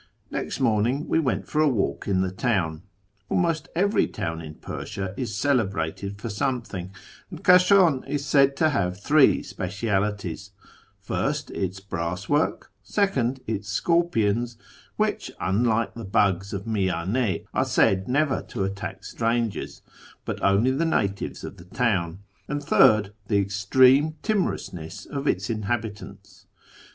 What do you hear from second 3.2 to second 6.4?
Almost I every town in Persia is celebrated for